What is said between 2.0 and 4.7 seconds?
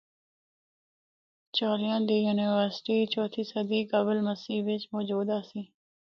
دی یونیورسٹی چوتھی صدی قبل مسیح